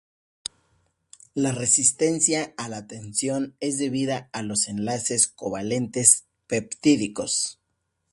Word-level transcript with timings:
La 1.35 1.51
resistencia 1.51 2.55
a 2.57 2.69
la 2.69 2.87
tensión 2.87 3.55
es 3.59 3.77
debida 3.77 4.31
a 4.33 4.41
los 4.41 4.67
enlaces 4.67 5.27
covalentes 5.27 6.25
peptídicos. 6.47 7.59